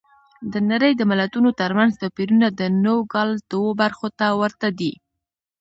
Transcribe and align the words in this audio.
د 0.51 0.53
نړۍ 0.69 0.91
د 0.97 1.01
ملتونو 1.11 1.49
ترمنځ 1.61 1.91
توپیرونه 2.01 2.47
د 2.59 2.61
نوګالس 2.83 3.39
دوو 3.51 3.69
برخو 3.81 4.07
ته 4.19 4.27
ورته 4.41 4.67
دي. 4.79 4.93